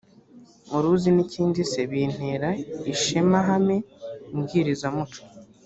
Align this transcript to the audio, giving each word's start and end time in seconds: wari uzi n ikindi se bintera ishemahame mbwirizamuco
wari 0.71 0.87
uzi 0.93 1.09
n 1.15 1.17
ikindi 1.25 1.59
se 1.71 1.81
bintera 1.91 2.49
ishemahame 2.93 3.77
mbwirizamuco 4.35 5.19